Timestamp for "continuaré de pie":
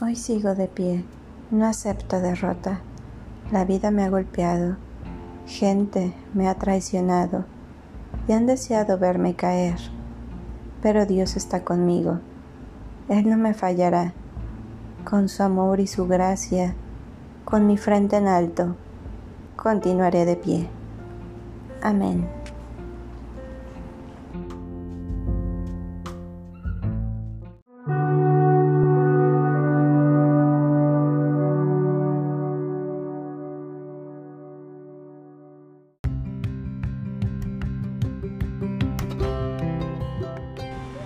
19.56-20.68